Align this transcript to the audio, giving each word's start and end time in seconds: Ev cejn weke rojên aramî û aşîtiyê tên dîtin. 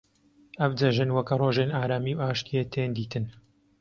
Ev 0.67 0.71
cejn 0.81 1.11
weke 1.17 1.35
rojên 1.41 1.71
aramî 1.81 2.13
û 2.17 2.21
aşîtiyê 2.31 2.63
tên 2.73 2.89
dîtin. 2.97 3.25